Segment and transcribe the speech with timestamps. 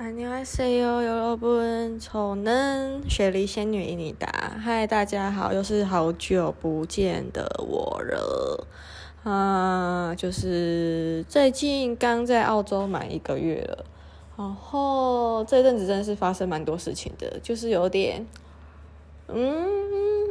[0.00, 4.28] 안녕하세요，여러분，丑嫩雪梨仙女伊妮达，
[4.62, 8.66] 嗨，大家好，又是好久不见的我了，
[9.24, 13.84] 啊，就是最近刚在澳洲满一个月了，
[14.36, 18.24] 然后这阵子真的是发生蛮多事情的，就是有点，
[19.33, 19.81] 嗯。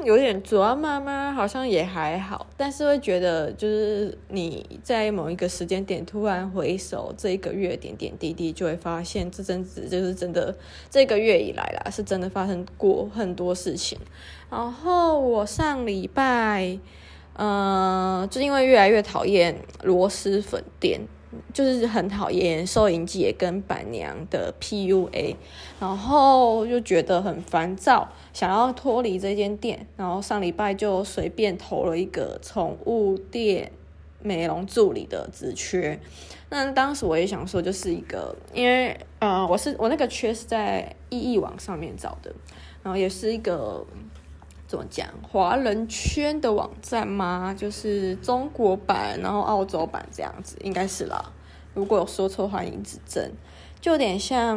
[0.02, 10.56] 有点抓妈妈好像也还好，但是会觉得就是你在某一个时间点突然回首这一个月点点滴滴，就会发现这阵子就是真的
[10.88, 13.98] 这个月以来啦，是真的发生过很多事情。
[14.48, 16.78] 然后我上礼拜，
[17.34, 21.02] 呃，就因为越来越讨厌螺蛳粉店。
[21.52, 25.36] 就是很讨厌收银姐跟板娘的 PUA，
[25.78, 33.70] 然后就觉得很烦躁，想要脱离这间店，然后上礼拜就随便投了一个宠物店
[34.22, 35.98] 美容助理的职缺。
[36.48, 42.34] 那当时我也想说，就是一个，因为呃，我是我那个缺是在易易网上面找的，
[42.82, 43.86] 然后也是一个。
[44.70, 45.08] 怎么讲？
[45.28, 47.52] 华人圈的网站吗？
[47.52, 51.32] 就是中国版，然后澳洲版这样子，应该是啦。
[51.74, 53.32] 如果有说错，欢迎指正。
[53.80, 54.56] 就有点像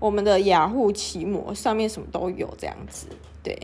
[0.00, 3.06] 我们的雅虎奇摩，上面什么都有这样子。
[3.44, 3.56] 对，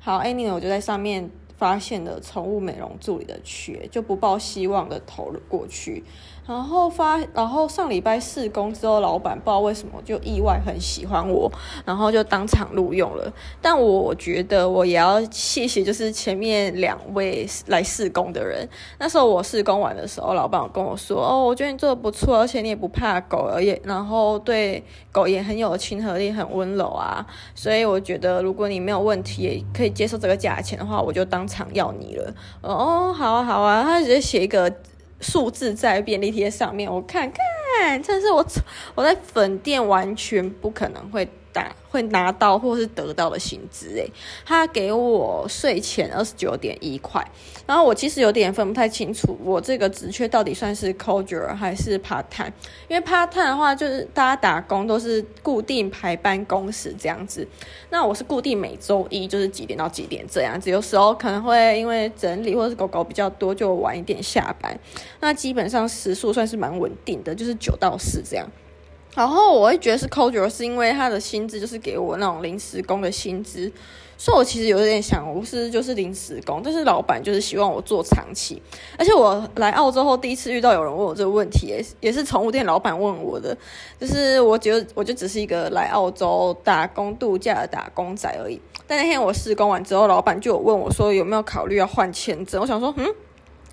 [0.00, 6.04] 好，any，我就在上面发现了宠物美容助理的缺，就不抱希望的投了过去。
[6.46, 11.50] 然后发，然后上礼拜试工之后，老板不知道为什么就意外很喜欢我，
[11.86, 13.32] 然后就当场录用了。
[13.62, 18.68] 但我觉得我也要谢谢，就是前面两位来试工的人。
[18.98, 27.26] 那时候我试工完的时候，老板跟我说：“哦，我觉得你做的不错，而且你也不怕狗，而且然后对狗也很有亲和力，很温柔啊。
[27.54, 34.72] 所以我觉得如果你没有问题，也可以接受这个价钱的话，我就当场要你了。”哦，好啊，好啊，他直接写一个。
[35.20, 38.44] 数字在便利贴上面，我看看，但是我
[38.94, 41.26] 我在粉店完全不可能会。
[41.54, 44.10] 打会拿到或是得到的薪资诶，
[44.44, 47.24] 他给我税前二十九点一块，
[47.64, 52.52] 然后我其实有点分不太清楚，我这个职缺到底算是 casual 还是 part time？
[52.88, 57.46] 因为 part time 的话，就是大家打工都是固定排班工时这样子，
[57.90, 64.76] 那我是固定每周一就是几点到几点这样子，有时候可能会因为整理或者是狗狗比较多，就晚一点下班，
[65.20, 68.44] 那基本上时数算是蛮稳定的，就是九到四这样。
[69.14, 73.70] 然后我会觉得是扣九是因为他的薪资就是给我那种临时工的薪资，
[74.18, 78.60] 所以我其实有点想，我是就是临时工，但是老板就是希望我做长期。
[78.98, 83.56] 而且我来澳洲后第一次遇到有人问我这个问题，也也是宠物店老板问我的，
[84.00, 88.60] 就是我觉得我就只是一个来澳洲打工度假的打工仔而已。
[88.86, 93.06] 但那天我试工完之后，老板就有问我说有没有考虑要换签证，我想说嗯。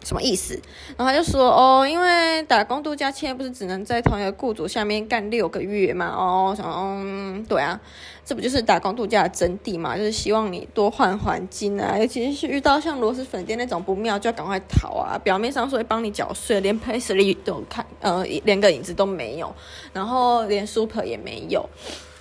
[0.04, 0.60] 什么意思？
[0.98, 6.08] 然后他就说哦，因为打工度假签不是只能在同一个雇主下面干六个月嘛？
[6.08, 7.80] 哦，想嗯，对啊，
[8.26, 9.96] 这不就是打工度假的真谛嘛？
[9.96, 15.20] 就是希望你多换环境啊，尤其是遇到像螺蛳粉店那种不妙，就要赶快逃啊！
[15.24, 19.54] 表面上说会帮你缴税，连 payslip 都看，呃，连个影子都没有，
[19.94, 21.64] 然后连 super 也没有。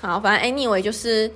[0.02, 1.32] 好，反正 anyway 就是，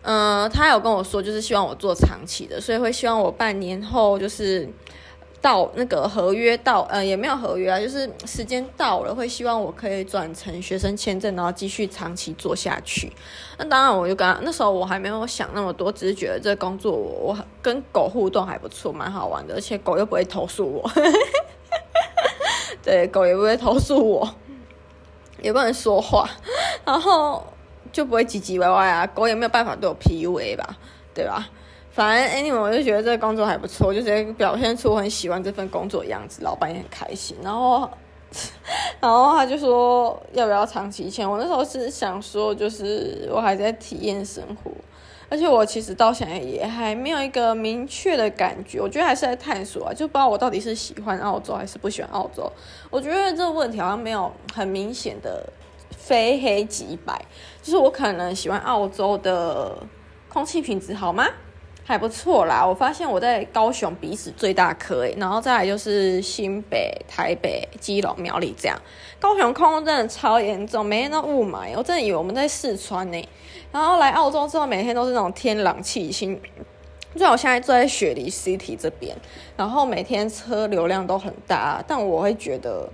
[0.00, 4.66] 呃，他有跟我说，就是希望我做长期的，所以会希望我半年后就是。
[5.44, 13.12] 到那个合约到，呃，也没有合约啊，就是时间到了，会希望我可以转成学生签证，然后继续长期做下去。
[13.58, 20.90] 那当然，我就刚那时候我还没有想那么多，只是觉得这工作我我跟狗互动还不错，蛮好玩的，而且狗又不会投诉我。
[22.82, 24.34] 对，狗也不会投诉我，
[25.42, 26.26] 也不能说话，
[26.86, 27.44] 然后
[27.92, 29.06] 就不会唧唧歪歪啊。
[29.08, 30.78] 狗也没有办法对我 PUA 吧，
[31.12, 31.50] 对吧？
[31.94, 37.36] 反正 anyway，我就觉得这个工作还不错，就是表现出我很喜欢这份工作的样子，老板也很开心。
[37.40, 37.88] 然后，
[38.98, 41.30] 然后他就说要不要长期签？
[41.30, 44.72] 我那时候是想说，就是我还在体验生活，
[45.28, 48.80] 而且我其实到现在也还没有一个明确的感觉。
[48.80, 52.50] 我觉得还是在探索啊，就不知道我到底是喜欢澳洲还是不喜欢澳洲。
[52.90, 55.48] 我觉得这个问题好像没有很明显的
[55.96, 57.24] 非黑即白，
[57.62, 59.78] 就是我可能喜欢澳洲的
[60.28, 61.24] 空气品质好吗？
[61.86, 68.76] 还不错啦，我发现我在高雄鼻屎最大颗诶，然后再来就是新北、台北、基隆、苗栗这样。
[69.20, 73.28] 高雄空真的超严重，每天都雾霾，我真的以为我们在四川呢。
[73.70, 76.40] 然后来澳洲之后，每天都是那种天朗气清。
[77.12, 79.14] 就像我现在坐在雪梨 City 这边，
[79.56, 82.88] 然后每天车流量都很大，但我会觉得，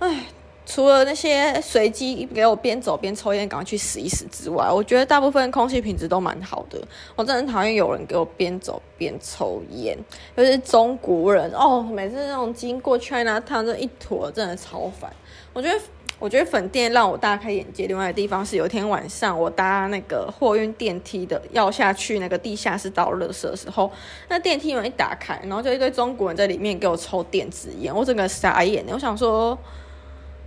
[0.00, 0.26] 唉。
[0.66, 6.78] 除了那些随机给我边走边抽烟，赶快去死一死之外，我觉得大部分空气品质都蛮好的。
[7.14, 9.96] 我真的很讨厌有人给我边走边抽烟，
[10.34, 15.10] 尤其是中国人哦，每次那种经过 China Town 这一坨，真的超烦。
[15.52, 15.80] 我觉得
[16.18, 17.86] 我觉得粉店让我大开眼界。
[17.86, 23.88] 另外的地方是，有一天晚上我搭那个货运电梯的要下去那个地下室倒垃圾的时候，
[24.28, 28.84] 那电梯门一打开，然后就一堆中国人在里面给我抽电子烟，我整个傻眼。
[28.90, 29.56] 我想说，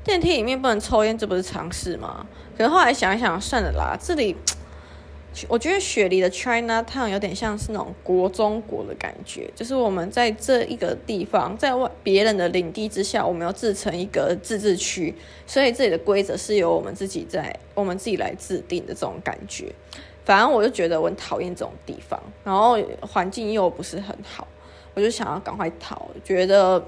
[0.10, 2.26] 电梯里面不能抽烟，这不是常识吗？
[2.58, 4.36] 可是后来想一想，算了啦，这里。
[5.48, 15.14] 我觉得雪梨的 China Town 有点像是那种国中国的感觉，就是我们在这一个地方，在外别人的领地之下，我们要自成一个自治区，
[15.46, 19.72] 所以这里的规则是由我们自己在我们自己来制定的这种感觉。
[20.26, 24.48] 反正我就觉得我很讨厌这种地方，然后环境又不是很好，
[24.96, 26.10] 我就想要赶快逃。
[26.24, 26.84] 觉得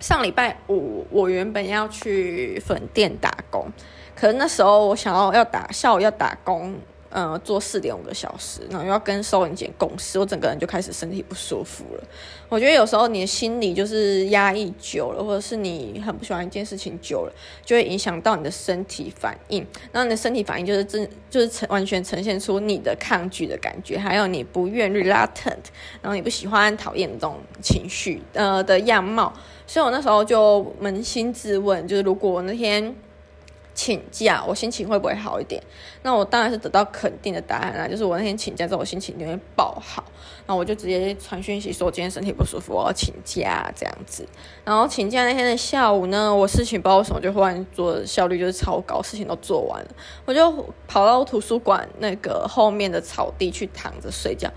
[0.00, 3.66] 上礼拜五我原本要去粉店打工，
[4.14, 6.74] 可是那时候我想要要打下午要打工。
[7.16, 12.02] 嗯，做四点五个小时，然后又要跟收银姐共事，我整个人就开始身体不舒服了。
[12.48, 17.32] 我觉得有时候你的心理就是压抑久了，或者是你很不喜欢一件事情久了，
[17.64, 19.64] 就会影响到你的身体反应。
[19.92, 25.62] 然后你的身体反应就是真，就是呈完全呈现出你的抗拒的感觉，还有你不愿 reluctant，
[26.02, 29.32] 然后你不喜欢、讨厌这种情绪呃的样貌。
[29.66, 32.94] 所以我那时候就扪心自问，就是如果我那天。
[33.76, 35.60] 请假，我心情会不会好一点？
[36.02, 40.04] 那我当然是得到肯定的答案啦，就是我那天请假之后，我心情就会爆好。
[40.46, 44.24] 那我就直接传讯息说，今天身体不舒服，我要请假这样子。
[44.64, 49.88] 然后请假那天的下午呢，我事情不知道为什么就忽然做效率就是超高，事情都做完了，
[50.24, 50.52] 我就
[50.86, 54.48] 跑到图书馆那个后面的草地去躺着睡觉。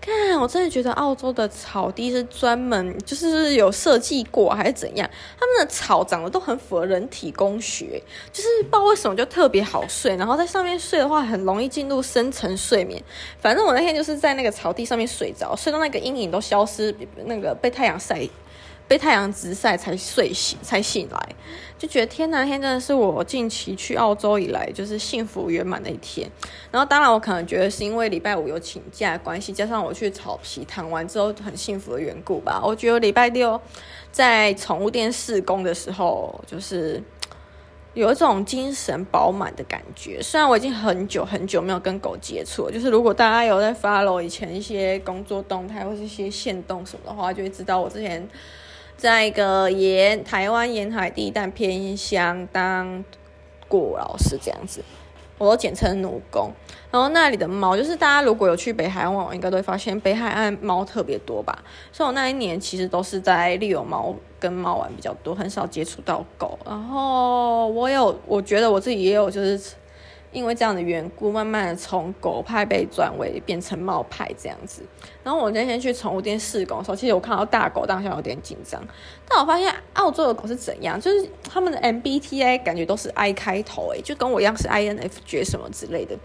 [0.00, 5.08] 看，我真的觉得澳洲的草地是专门就是有设计过还是怎样？
[5.38, 8.02] 他们的草长得都很符合人体工学，
[8.32, 10.16] 就是不知道为什么就特别好睡。
[10.16, 13.02] 然后在上面睡的话，很容易进入深层睡眠。
[13.38, 16.94] 反正我那天就是在那个草地上面睡着，睡到那个阴影都消失，
[17.26, 18.26] 那个被太阳晒。
[18.90, 21.28] 被太阳直晒才睡醒，才醒来，
[21.78, 26.28] 就觉得天哪，天真的是我近期去澳洲以来就是幸福圆满的一天。
[26.72, 32.60] 然后当然我可能觉得是因为礼拜五有请假关系，加上我去草皮躺完之后很幸福的缘故吧。
[32.64, 33.60] 我觉得礼拜六
[34.10, 37.00] 在宠物店试工的时候，就是
[37.94, 40.20] 有一种精神饱满的感觉。
[40.20, 48.28] 虽然我已经很久很久没有跟狗接触，就是如果大家有在 follow 以前一些工作动态或是一些现动什么的话，就会知道我之前。
[49.00, 53.02] 在一个沿台湾沿海地带偏乡当
[53.66, 54.84] 过老师这样子，
[55.38, 56.52] 我都简称奴工。
[56.90, 61.64] 然后那里的猫，就是大家如果有去北海岸玩，应该都会发现北海岸猫特别多吧。
[61.90, 66.58] 所以我那一年其实都是在利友猫跟猫玩比较多，很少接触到狗。
[66.66, 69.58] 然后我有，我觉得我自己也有，就是。
[70.32, 74.82] 因为这样的缘故，慢慢的从狗派被转为变成猫派这样子。
[75.24, 78.80] 然后我那天去宠物店试狗的时候，其实我看到大狗当下有点紧张。
[79.28, 86.16] 但我发现澳洲的狗是怎样，就是他们的 MBTI 感觉都是 I 开头，诶，就跟我一样是 INFJ 什么之类的，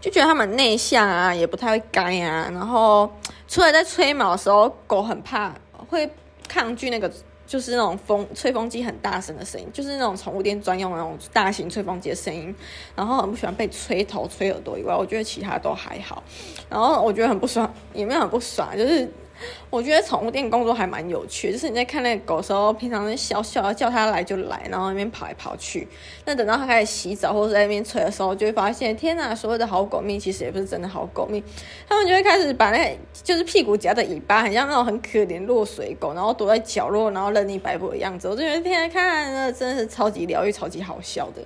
[0.00, 2.50] 就觉得他们内向啊，也不太会干啊。
[2.52, 3.12] 然后
[3.46, 5.54] 出来在吹毛的时候，狗很怕，
[5.88, 6.10] 会
[6.48, 7.08] 抗拒那个。
[7.48, 12.54] 就是那种风吹风机很大声的声音，就是那种宠物店专用的那种大型吹风机的声音，
[12.94, 16.22] 然后很不喜欢被吹头、吹耳朵以外，我觉得其他都还好。
[16.68, 19.10] 然后我觉得很不爽，也没有很不爽，就是。
[19.70, 25.86] 我觉得宠物店工作还蛮有趣，就是你在看那个狗的时候，平常小小叫它来就来，然后那边跑来跑去。
[26.24, 31.42] 那等到它开始洗澡或者在那边吹的时候，就会发现，天哪，所谓的好狗命其实也不是真的好狗命。
[31.88, 38.28] 他们就会开始把那就是屁股夹的尾巴，很像那种很可怜落水狗，然后躲在角落，然后任你摆布的样子。
[38.28, 41.42] 我就觉得天哪，看那真的是超级疗愈、超级好笑的，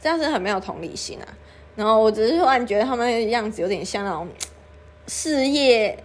[0.00, 1.26] 这样是很没有同理心啊。
[1.74, 4.28] 然后我只是突然觉得他们样子有点像那种
[5.08, 5.98] 事业。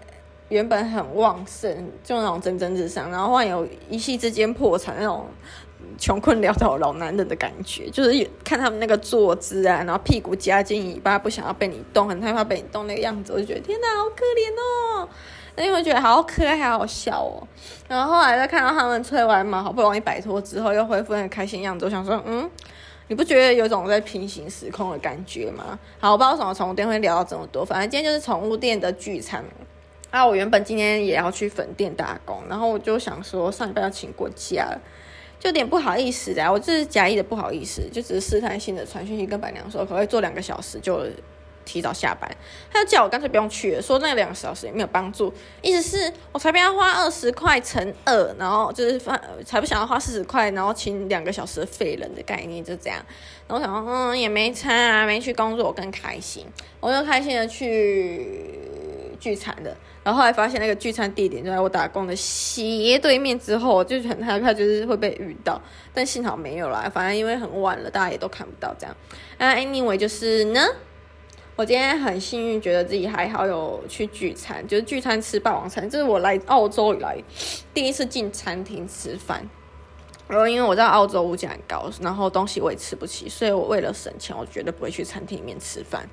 [0.50, 5.26] 原本很旺盛，就那种蒸蒸日上，然后忽然有一夕之间破产那种
[5.98, 15.10] 穷困潦倒老男人的感觉，就是看他们那个坐姿啊，然后屁股夹紧尾巴，不想要被你动，很害怕被你动那个样子，我就觉得天哪，好可怜哦！
[15.58, 17.46] 因为觉得好可爱，还好笑哦。
[17.88, 22.50] 然后后来再看到他们吹完嘛，好不容易摆脱之后，又恢复那个开心样子，我想说，嗯，
[23.08, 25.78] 你不觉得有种在平行时空的感觉吗？
[26.00, 29.44] 好，我不知道什么宠物店会聊到这么多，反正今天就是宠物店的聚餐。
[30.12, 34.68] 啊，我原本今天也要去粉店打工，然后我就想说上礼拜要请过假，
[35.40, 41.06] 就有点不好意思的，我这是假意的不好意思，就只是试探性的传讯息跟板娘说，可不可以做两个小时就
[41.64, 42.28] 提早下班，
[42.74, 49.00] 他就叫我干脆不用去了，说那两个小时也没有帮助，意思是我才不要花二十块乘二，然后就是
[49.46, 52.98] 才不想要花四十块，然后请两个小时的废人的概念就这样，
[53.48, 56.48] 然后我想说嗯也没差啊，没去工作我更开心，
[56.80, 58.79] 我就开心的去。
[59.20, 65.62] 聚餐的，然后后来发现那个聚餐地点就在我打工的斜对面，之后我就很害怕，就是会被遇到，
[65.94, 68.96] 但幸好没有啦，反正因为很晚了，大家也都看不到这样。
[69.38, 70.66] 那 anyway 就是呢，
[71.56, 77.18] 我今天很幸运，觉得自己还好有去聚餐，就是聚餐吃霸王餐，这是我来澳洲以来
[77.74, 79.48] 第一次进餐厅吃饭。
[80.28, 86.08] 然后因为我在澳洲物价很高，然后东西我也吃不起，所以我为了省钱，我绝对不会去餐厅里面吃饭。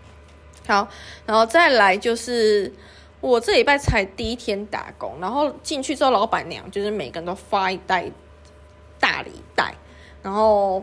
[0.66, 0.88] 好，
[1.25, 2.73] 然后再来就是
[3.20, 8.11] 我这礼拜才第一天打工，然后进去之后，老板娘就是每个人都发一袋
[8.99, 9.75] 大礼袋，
[10.23, 10.82] 然后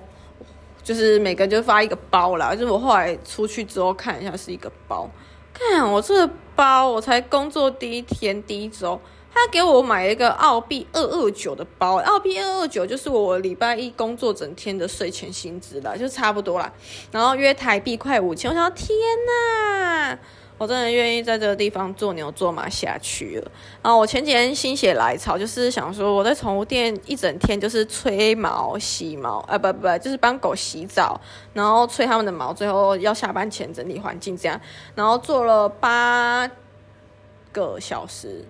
[0.84, 2.56] 就是每个人就发一个包啦。
[2.56, 5.10] 就是我后来出去之后看一下，是一个包。
[5.54, 9.00] 看我这个包，我才工作第一天第一周。
[9.34, 16.72] 他给我买一个澳币二二九的包，澳币二二九就是我礼拜一工作整天的税前薪资了，就差不多啦。
[17.12, 20.20] 然后约台币快五千，我想天哪，
[20.60, 23.52] 我真的愿意在这个地方做牛做马下去了。
[23.82, 31.20] 然后我前几天心血来潮，就是想说我在宠物店一整天就是吹毛、洗毛，啊不不不，就是帮狗洗澡，
[31.54, 34.62] 然后吹他们的毛，最后要下班前整理环境这样，
[34.94, 36.50] 然后做了八
[37.52, 38.46] 个小时。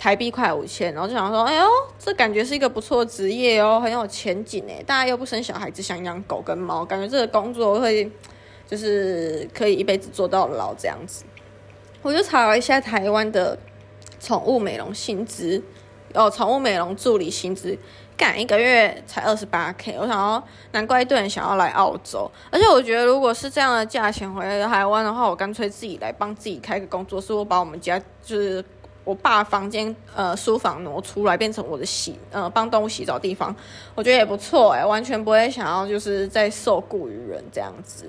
[0.00, 1.66] 台币快五千，然后就想说，哎呦，
[1.98, 4.82] 这感觉是一个不错的职业哦，很有前景诶。
[4.86, 8.10] 大家又不生小孩，只想养狗跟猫，感觉这个工作会
[8.66, 11.24] 就是可以一辈子做到老这样子。
[12.00, 13.58] 我就查了一下台湾的
[14.18, 15.62] 宠物美容薪资，
[16.14, 17.78] 哦，宠物美容助理薪资，
[18.16, 19.98] 干一个月才二十八 K。
[19.98, 20.42] 我想要，
[20.72, 22.30] 难怪一堆人想要来澳洲。
[22.50, 28.64] 而且我觉得，如果是这样的价钱回来台湾的话，我干脆自己来帮自己开个工作室，我把我们家就是。
[29.10, 33.52] 我爸房间呃书房挪出来，变成我的洗呃帮动物洗澡地方，
[33.96, 38.04] 我觉得也不错哎，完全不会想要就是再受雇于人这样子。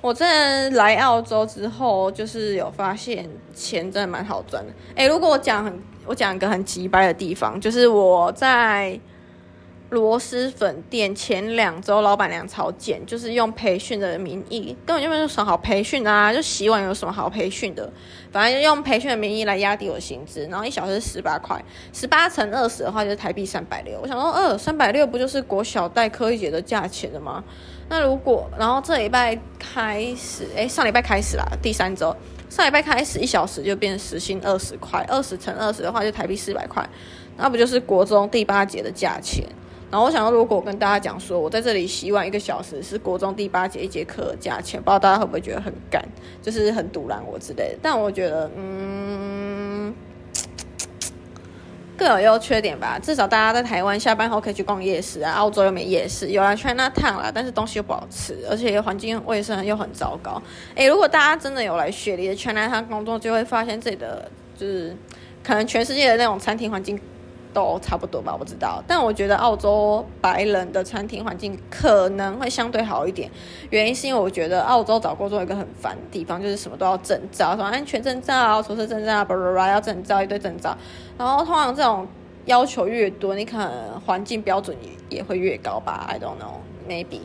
[0.00, 4.72] 我真的来澳洲之后，就是有发现钱真的蛮好赚的。
[4.96, 8.98] 哎，如果我讲很我讲一个很奇葩的地方，就是我在。
[9.94, 17.88] 螺蛳粉店前两周，老板娘超贱，就是用培训的名义，根本就没有什么好培训啊，就洗碗有什么好培训的，
[18.32, 23.98] 反正就用培训的名义来压低我薪资，然后一小时十八块，十八乘二十的话就是台币三百六。
[24.02, 27.42] 我想说，呃，三百六不就是国小代课一节的价钱了吗？
[27.88, 32.14] 那如果，然后这礼拜开始，诶，上礼拜开始啦，第三周，
[32.50, 36.84] 上礼拜开始一小时就变时薪二十块，二十乘二十的话就台币四百块，
[37.36, 39.46] 那不就是国中第八节的价钱？
[39.94, 46.04] 然后我想，如果我跟大家讲说，我在这里洗碗一个小时是国中第八节一节课的价钱，不知道大家会不会觉得很干，
[46.42, 47.78] 就是很堵拦我之类的。
[47.80, 49.94] 但我觉得，嗯，
[51.96, 52.98] 各有优缺点吧。
[53.00, 60.42] 至少大家在台湾下班后可以去逛夜市啊，澳洲又没夜市，有啊 Chinatown 啦，但是东西又不好吃，而且环境卫生又很糟糕。
[60.74, 64.96] 诶，如果大家真的有来雪梨的 Chinatown 工作，就会发现这里的就是
[65.44, 67.00] 可能全世界的那种餐厅环境。
[67.54, 68.82] 都差不多吧，我不知道。
[68.86, 73.30] 但我觉得澳洲白人的餐厅环境可能会相对好一点，
[73.70, 80.76] 原因是因为我觉得澳洲找工作一个很烦的地方，就是什么都要证照，什么安全证照啊、厨师证照，啊，巴拉巴拉要证照一堆证照。
[81.16, 82.06] 然后通常这种
[82.46, 86.58] 要求越多，你可能环境标准也也会越高吧？I don't know,
[86.88, 87.20] maybe。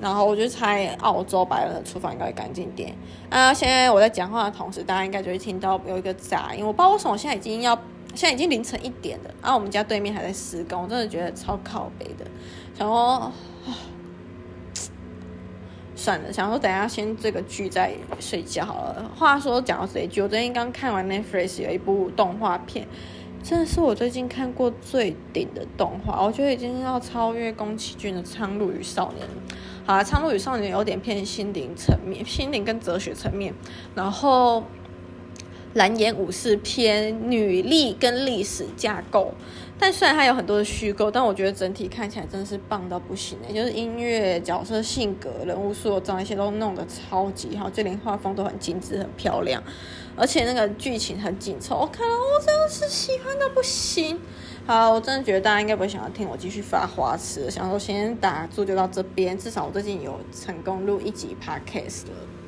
[0.00, 2.94] 然后我就猜澳洲白人的厨房应该会干净点。
[3.28, 6.66] 啊，现在我在讲话的同时，大家应该就会听到有一个杂音。
[6.66, 7.78] 我不知道为什么我现在已经要。
[8.14, 12.26] 现在已经凌晨一点了，然后我们家对面还在施工，我真的觉得超靠北的。
[12.76, 13.32] 想说，
[15.94, 19.10] 算了，想说等一下先这个剧再睡觉好了。
[19.16, 22.86] 话说讲到这一句，我最近刚看完 Netflix 有一部动画片，
[23.42, 29.26] 真的是我最近看过最顶的动画，我觉得已经要超越宫崎骏的《苍鹭与少年》。
[29.86, 33.54] 好了，《苍鹭与少年》有点偏心灵层面，心灵跟哲学层面，
[33.94, 34.64] 然后。
[35.74, 39.32] 蓝颜武士篇女力跟历史架构，
[39.78, 43.52] 但虽然它有很多的虚构，但我觉得整体看起来真的是棒到不行哎！
[43.52, 49.62] 就是音乐、角色性格、人物塑造那些都弄得超级好，就连画风都很精致、很漂亮，
[50.16, 54.18] 而且那个剧情很紧凑，我看了我真的是喜欢到不行。
[54.66, 62.39] 好，我真的觉得大家应该不会想要听我继续发花痴，想说先打住就到这边，至少我最近有成功录一集 podcast 了。